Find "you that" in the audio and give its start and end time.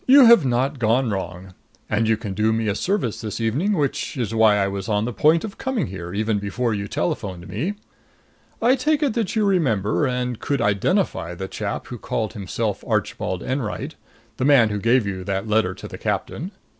15.05-15.47